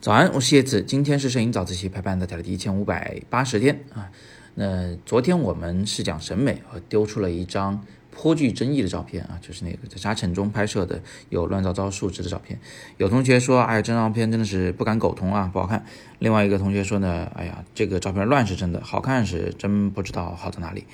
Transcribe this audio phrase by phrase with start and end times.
[0.00, 4.10] 早安，我是叶子，今天是摄影早自习排版大家的第一千五百八十天啊。
[4.54, 12.58] 那昨天我们是讲审美，和丢出了一张颇具争议的照片啊，就是那个在沙尘中拍摄的有乱糟糟树枝的照片。
[12.96, 15.84] 有同学说，哎，这张照片真的是不敢苟同啊，不好看。
[16.18, 20.86] 另外一个同学说呢，哎呀，这个照片乱是真的，好看是真不知道好在哪里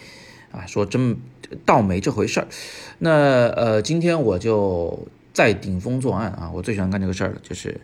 [0.51, 1.17] 啊，说真
[1.65, 2.47] 倒没这回事儿。
[2.99, 3.11] 那
[3.49, 7.81] 呃，今天我就再顶风作案啊，我最喜欢干这个事儿了，就是。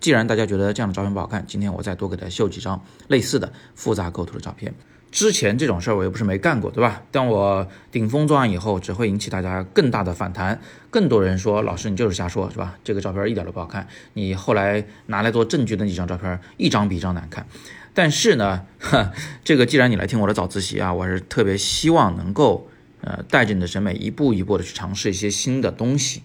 [0.00, 4.74] 既然大家觉得这样的照片不好看，今天我再多给他秀几张类似的复杂构图的照片。
[5.10, 7.00] 之前这种事儿我又不是没干过，对吧？
[7.10, 10.60] 但我顶风作案以后，只会引起大家更大的反弹，
[10.90, 12.76] 更多人说老师你就是瞎说，是吧？
[12.84, 13.88] 这个照片一点都不好看。
[14.12, 17.46] 你后来拿来做证据的那几张照片，一张比一张难看。
[17.94, 18.66] 但是呢，
[19.44, 22.68] 这个既然你来听我的早自习啊，我是特别希望能够
[23.00, 26.22] 呃带着你的审美一步一步的去尝试一些新的东西，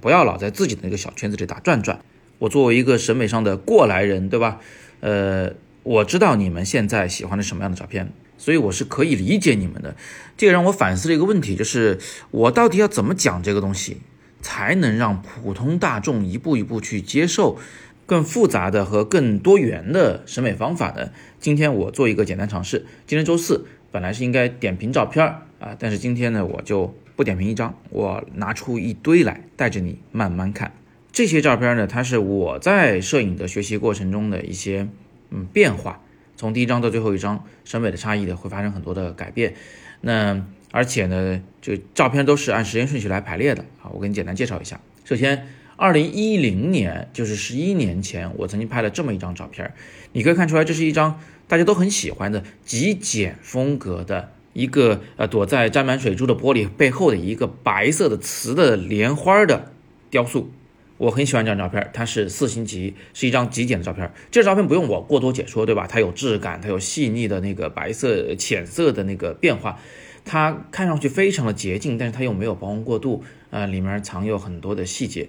[0.00, 2.00] 不要老在自己的那个小圈子里打转转。
[2.40, 4.58] 我作为一个审美上的过来人，对吧？
[4.98, 5.52] 呃，
[5.84, 9.94] 我知道你们现在喜欢的什么样的照片，所以我是可以理解你们的。
[10.36, 12.00] 这也让我反思了一个问题，就是
[12.32, 14.00] 我到底要怎么讲这个东西，
[14.40, 17.58] 才能让普通大众一步一步去接受
[18.06, 21.10] 更复杂的和更多元的审美方法呢？
[21.38, 22.86] 今天我做一个简单尝试。
[23.06, 25.24] 今天周四，本来是应该点评照片
[25.58, 30.72] 啊，但是今天呢，我就不点评一张，我拿出一堆来，带着你慢慢看。
[31.12, 34.88] 这些照片呢，它是我在摄影的学习过程中的一些
[35.30, 36.00] 嗯变化，
[36.36, 39.54] 从第一张到最后一张，审美的差异的会发生很多的改变。
[40.00, 43.90] 那而且呢，这照片都是按时间顺序来排列的啊。
[43.92, 44.80] 我给你简单介绍一下。
[45.04, 45.46] 首先，
[45.82, 49.74] 二零一零年，就是十一年前，我曾经拍了这么一张照片，
[50.12, 59.72] 你可以看出来，这是一张大家都很喜欢的极简风格的一个呃躲在沾满水珠的玻璃背后的一个白色的瓷的莲花的
[60.08, 60.52] 雕塑。
[60.98, 64.08] 我很喜欢这张照片，它是四星级，是一张极简的照片。
[64.30, 65.88] 这张照片不用我过多解说，对吧？
[65.88, 69.80] 它有质感，它有细腻的那个白色、浅色的那个变化，
[70.24, 75.28] 它看上去非常的洁净，但是它又没有曝光过度，呃，里面藏有很多的细节。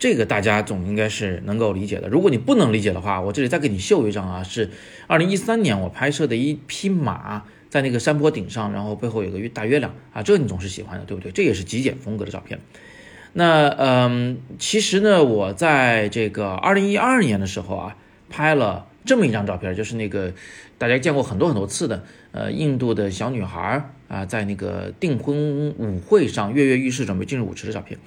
[0.00, 2.08] 这个大家总应该是能够理解的。
[2.08, 4.70] 如果你不能理解的话，我这里再给你秀一张啊，是
[5.06, 11.30] 二零一三年我拍摄的一匹马在那个山坡顶上，然后背后有个大月亮啊，这个你总是喜欢的，对不对？
[11.30, 12.58] 这也是极简风格的照片。
[13.34, 17.96] 那嗯，其实呢，我在这个二零一二年的时候啊，
[18.30, 20.32] 拍了这么一张照片，就是那个
[20.78, 27.98] 大家见过很多很多次的，呃，印度的小女孩啊，在那个订婚舞会上跃跃欲试，准备进入舞池的照片。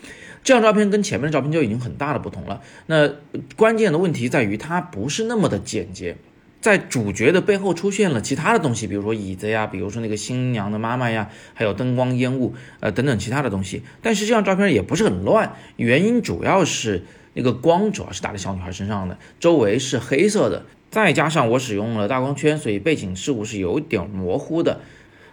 [0.44, 2.62] 这张照片跟前面的照片就已经很大的不同了。
[2.88, 3.10] 那
[3.56, 6.18] 关键的问题在于，它不是那么的简洁。
[6.62, 13.84] 在主角的背后出现了其他的东西，比如说椅子呀，比如说那个新娘的妈妈呀，还有灯光、烟雾，呃，等等其他的东西。
[14.02, 24.80] 但是这张照片也不是很乱，原因主要是那个光主要是打在小女孩身上的，周围是黑色的，再加上我使用了大光圈，所以背景事物是有点模糊的。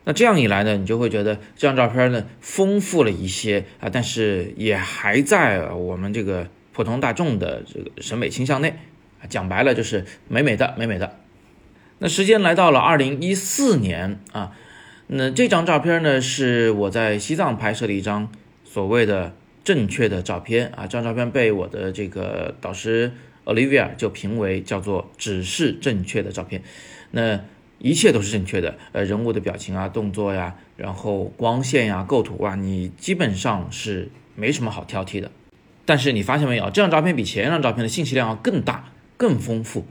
[0.04, 8.70] 那这样一来呢，你就会觉得这张照片呢丰富了一些啊，但是也还在我们这个普通大众的这个审美倾向内
[9.22, 9.28] 啊。
[9.28, 11.18] 讲白了就是美美的，美美的。
[11.98, 14.52] 那时间来到了二零一四年啊，
[15.08, 18.32] 那这张照片呢是我在西藏拍摄的一张
[18.64, 20.84] 所谓的正确的照片啊。
[20.84, 23.12] 这张照片被我的这个导师
[23.44, 26.62] Olivia 就评为叫做只是正确的照片。
[27.10, 27.40] 那
[27.80, 35.30] 一切都是正确的，呃，人物的表情啊、动作呀，然后光线呀、构图啊，你基本上是没什么好挑剔的。
[35.84, 38.92] 但是你发现没有，这张照片比前一张照片的信息量要更大。
[39.20, 39.84] 更丰富，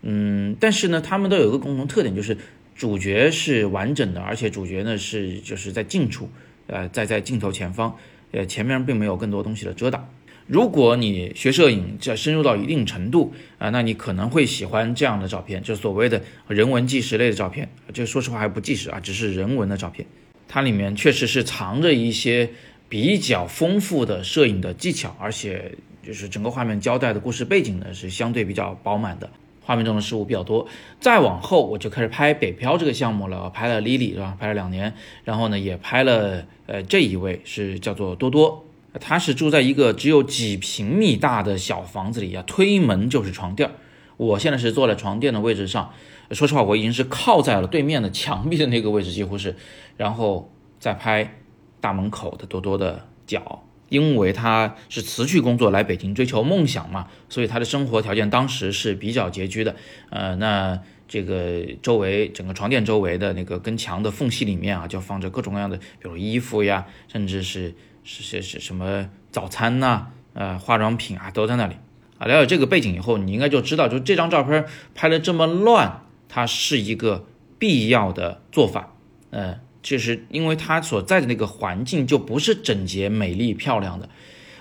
[0.00, 2.38] 嗯，但是呢，他们都有一个共同特点，就是
[2.74, 6.30] 主角是完整的，而且主角呢是就是在近处，
[6.68, 7.94] 呃，在在镜头前方，
[8.30, 10.08] 呃，前面并没有更多东西的遮挡。
[10.52, 17.66] 如果你学摄影，这深入到一定程度啊，那你可能会喜欢这样的照片，就所谓的人文纪实类的照片。
[17.94, 20.06] 这说实话还不纪实啊，只是人文的照片，
[20.46, 22.50] 它里面确实是藏着一些
[22.90, 25.72] 比较丰富的摄影的技巧，而且。
[26.04, 29.30] 就是整个画面交代的故事背景呢是相对比较饱满的，
[29.64, 30.66] 画面中的事物比较多。
[30.98, 34.36] 再往后我就开始拍北漂这个项目了，拍了 Lily 是吧？
[34.36, 38.64] 拍了两年，然后呢也拍了呃这一位是叫做多多，
[39.00, 43.70] 他是住在一个只有几平米大的小房子里啊，推门就是床垫。
[44.16, 45.92] 我现在是坐在床垫的位置上，
[46.30, 49.56] 说实话我已经是靠在了对面的墙壁的那个位置，几乎是，
[49.96, 51.38] 然后再拍
[51.80, 53.64] 大门口的多多的脚。
[53.88, 59.76] 因为他是辞去工作来北京追求梦想嘛，所以他的生活条件当时是比较拮据的。
[60.08, 71.76] 呃，那这个周围整个床垫周围的那个跟墙的缝隙里面啊，就放着各种各样的，比如衣服呀，甚至是是是是什么早餐呐，呃，化妆品啊都在那里
[72.18, 72.26] 啊。
[72.26, 77.26] 了解这个背景以后，你应该就知道，就这张照片拍的这么乱，它是一个
[77.58, 78.94] 必要的做法。
[79.30, 84.08] 呃，就是因为它所在的那个环境就不是整洁、美丽、漂亮的。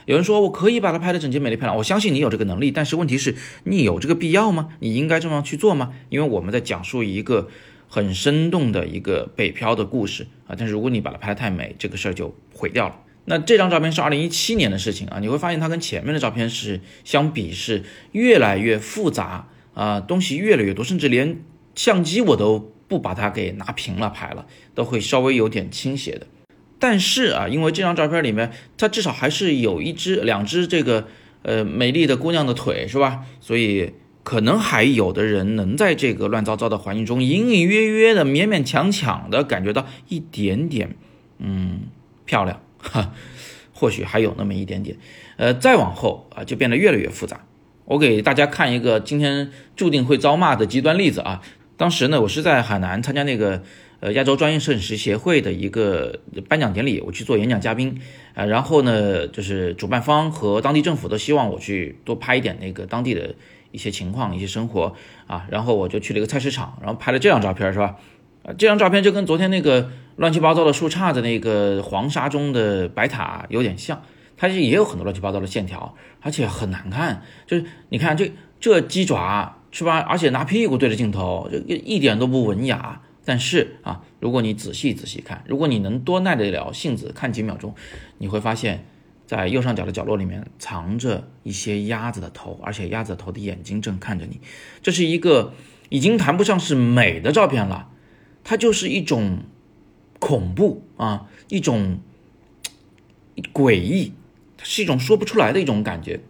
[0.06, 3.36] 有人说我可以把它拍的整洁、美丽、漂亮，我相信你有这个能力，但是问题是，
[3.66, 4.70] 你有这个必要吗？
[4.80, 5.94] 你应该这么去做吗？
[6.10, 7.50] 因为我们在讲述一个
[7.88, 12.96] 很生动的一个北漂的故事啊，但是如果你把它拍的太美，这个事儿就毁掉了。
[13.32, 17.82] 那这张照片是二零一七年的事情啊，你会发现它跟前面的照片是相比是
[18.12, 21.40] 越来越复杂啊，东西越来越多，甚至连
[21.74, 26.28] 相机我都不把它给拿平了拍了，都会稍微有点倾斜的。
[26.78, 31.08] 但是啊，因为这张照片里面，它至少还是有一只、两只这个
[31.44, 33.22] 呃美丽的姑娘的腿，是吧？
[33.40, 33.94] 所以
[34.24, 40.98] 可能还有的人能在这个乱糟糟的环境中，隐隐约约的、勉勉强强的感觉到一点点
[41.40, 41.84] 嗯
[42.26, 43.14] 漂亮，哈，
[43.74, 44.98] 或许还有那么一点点。
[45.38, 47.46] 呃，再往后啊，就变得越来越复杂。
[47.86, 51.42] 我给大家看一个今天注定会遭骂的极端例子啊。
[51.78, 53.64] 当时呢，我是在海南参加那个。
[54.02, 58.02] 呃，亚洲专业摄影师协会的一个颁奖典礼，我去做演讲嘉宾，
[58.34, 63.36] 啊，然后呢，就是主办方和当地政府都希望我去多拍一点那个当地的
[63.70, 64.96] 一些情况、一些生活，
[65.28, 67.98] 啊，然后我就去了一个菜市场，然后拍了这张照片，是吧？
[68.42, 74.02] 啊，这张照片就跟昨天那个乱七八糟的树杈的那个黄沙中的白塔有点像，
[74.38, 80.00] 它也有很多乱七八糟的线条，而且很难看，就是你看这这鸡爪是吧？
[80.00, 83.02] 而且拿屁股对着镜头，这一点都不文雅。
[83.24, 87.76] 但是啊，如果你仔细仔细看，如果你能多耐得了性子看几秒钟，
[88.18, 88.84] 你会发现，
[89.28, 94.42] 在右上角的角落里面藏着一些鸭子的头，而且鸭子的头的眼睛正看着你。
[94.82, 95.54] 这是一个
[95.90, 97.90] 已经谈不上是美的照片了，
[98.44, 99.44] 它就是一种
[100.22, 102.00] 恐怖啊，一种
[103.54, 104.14] 诡异，
[104.64, 106.22] 是一种说不出来的一种感觉。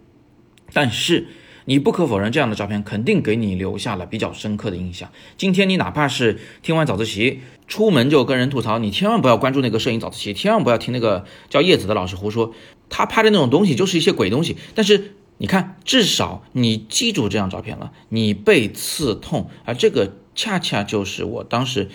[0.72, 1.28] 但是。
[1.64, 5.12] 你不可否认，这样的照片肯定给你留下了比较深刻的印象。
[5.36, 12.52] 今天你哪怕是听完早自习，出门就跟人吐槽，你千万不要关注那个摄影早自习，千万不要听那个叫叶子的老师胡说，
[12.88, 14.56] 他拍的那种东西就是一些鬼东西。
[14.74, 21.90] 但是你看，至少你记住这张照片了，你被刺痛，而这个恰恰就是我当时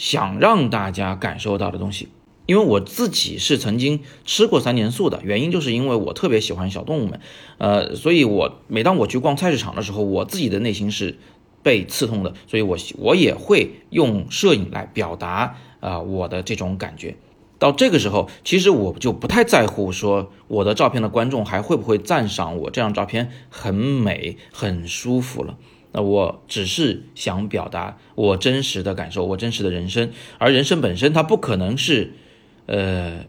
[0.00, 2.08] 想让大家感受到的东西。
[2.46, 7.20] 因为我自己是曾经吃过三年素的，原因就是因为我特别喜欢小动物们，
[7.58, 11.18] 呃，所以我每当我去逛菜市场的时候，我自己的内心是
[11.62, 17.14] 被刺痛的，所以我我也会用摄影来表达啊我的这种感觉。
[17.58, 25.58] 到这个时候，其实我就不太在乎说我的照片的观众还会不会赞赏我这张照片很美很舒服了。
[25.92, 32.12] 那我只是想表达我真实的感受，我真实的人生，而人生本身它不可能是。
[32.66, 33.24] 呃，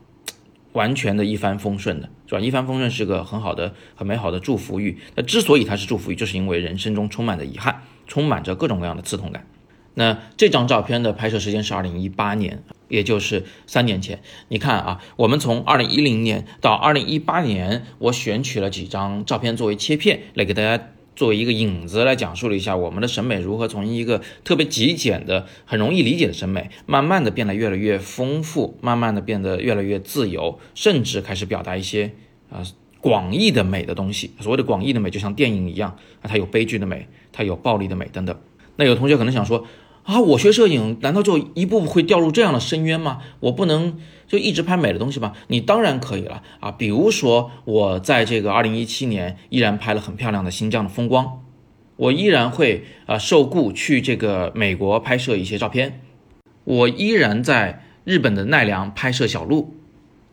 [0.74, 2.40] 完全的一帆风顺的是吧？
[2.40, 5.00] 一帆风顺是个很好的、很美好的祝福语。
[5.16, 9.48] 那之所以它是祝福语，就是因为人生中充满着遗憾，充满着各种各样的刺痛感。
[9.96, 14.22] 那这张照片的拍摄时间是二零一八年，也就是三年前。
[14.50, 20.90] 你看啊，我们从二零一零年到二零一八年，我选取了几张照片作为切片来给大家。
[21.16, 32.12] 作为一个影子来讲述了一下我们的审美如何从一个特别极简的、很容易理解的审美，慢慢的变得越来越丰富，慢慢的变得越来越自由，甚至开始表达一些
[32.50, 32.64] 啊
[33.00, 34.32] 广义的美的东西。
[34.40, 38.36] 所谓的广义的美，就像电影一样，它有悲剧的美，它有暴力的美等等。
[38.78, 39.66] 那有同学可能想说。
[40.04, 43.20] 啊，我学摄影，难道就一步步会掉入这样的深渊吗？
[43.42, 45.34] 我不能就一直拍美的东西吗？
[45.48, 46.72] 你当然可以了啊！
[46.72, 51.44] 比如说，我在这个二零一七年依然拍了很漂亮的新疆的风光，
[51.98, 56.02] 我依然会啊受雇去这个美国拍摄一些照片，
[56.64, 59.76] 我依然在日本的奈良拍摄小鹿。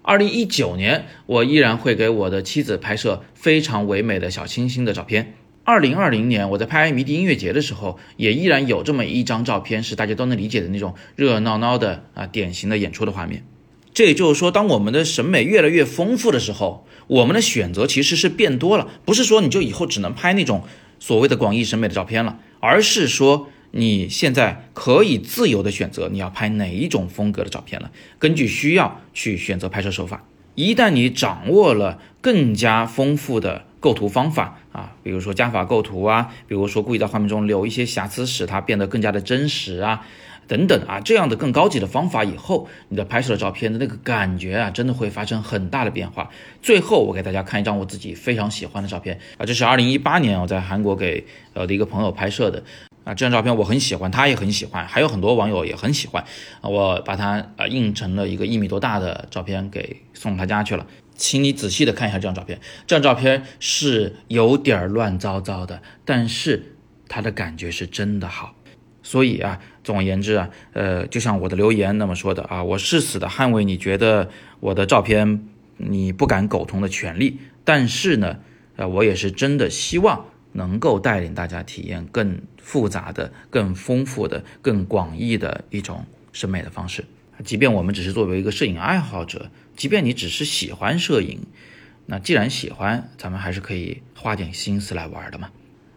[0.00, 5.34] 二零一九年，我依然会给我的妻子拍摄非常唯美的小清新的照片。
[5.68, 13.44] 二零二零年，我在拍迷笛音乐节的时候，也依然有这么一张照片，是大家都能理解的那种热热闹闹的啊，典型的演出的画面。
[13.92, 18.88] 这也就是说，当我们的审美越来越丰富的时候，我们的选择其实是变多了。
[19.04, 20.64] 不是说你就以后只能拍那种
[20.98, 30.24] 所谓的广义审美的照片了，而是说你现在可以自由的选择你要拍哪一种风格的照片了，根据需要去选择拍摄手法。
[30.54, 33.66] 一旦你掌握了更加丰富的。
[33.80, 40.04] 构图方法啊，比如说加法构图啊，比如说故意在画面中留一些瑕疵，使它变得更加的真实啊，
[40.46, 46.28] 等等啊，这样的更高级的方法以后，你的拍摄的照片的那个感觉啊，真的会发生很大的变化。
[46.60, 52.62] 最后，我给大家看一张我自己非常喜欢的照片啊，这是二零一八年我在韩国给呃的一个朋友拍摄的
[53.04, 56.24] 啊，这张照片我很喜欢，他也很喜欢，还有很多网友也很喜欢，
[56.62, 60.84] 我把它呃印成了一个一米多大的照片给送他家去了。
[61.18, 66.76] 请你仔细的看一下这张照片，这张照片是有点乱糟糟的，但是
[67.08, 68.54] 它的感觉是真的好。
[69.02, 74.28] 所以啊，总而言之啊，呃，就像我的留言那么说的啊，我誓死的捍卫你觉得
[74.60, 75.46] 我的照片
[75.76, 78.38] 你不敢苟同的权利，但是呢，
[78.76, 87.04] 呃，我也是真的希望能够带领大家体验更复杂的、更丰富的、更广义的一种审美的方式。
[87.44, 91.40] 即便我们只是作为一个摄影爱好者，即便你只是喜欢摄影，
[92.06, 95.50] 那既然喜欢，咱们还是可以花点心思来玩的嘛。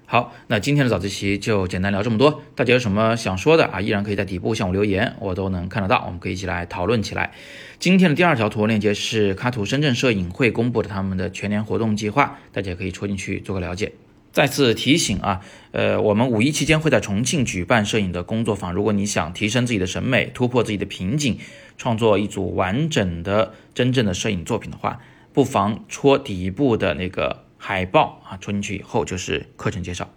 [0.06, 2.44] 好，那今天的早自习就简单聊这么多。
[2.54, 3.80] 大家有什么想说的啊？
[3.80, 7.32] 依然可以在底部向我留言，我都能看得到，我们可以一起来讨论起来。
[7.80, 13.94] 今天的第二条图文链接是卡图深圳摄影会公布的他们的全年活动计划，大家可以戳进去做个了解。
[14.32, 18.72] 再次提醒啊，呃，我们五一期间会在重庆举办摄影的工作坊。
[18.74, 21.38] 如果你想提升自己的审美，突破自己的瓶颈，
[21.78, 25.02] 创作一组完整的、真正的摄影作品的话，
[25.34, 30.10] 不妨戳底部的那个海报啊，戳进去以后就是课程介绍。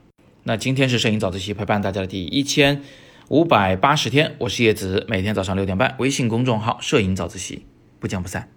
[0.45, 2.83] 那今天是摄影早自习陪伴大家的第一千
[3.29, 7.65] 五百八十天，我是叶子，每天早上六点半，微信公众号“摄影早自习”，
[7.99, 8.49] 不见不散。